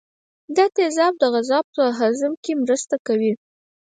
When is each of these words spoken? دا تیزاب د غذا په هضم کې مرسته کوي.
دا 0.55 0.65
تیزاب 0.77 1.13
د 1.19 1.23
غذا 1.33 1.59
په 1.73 1.83
هضم 1.99 2.33
کې 2.43 2.51
مرسته 2.63 2.95
کوي. 3.07 3.33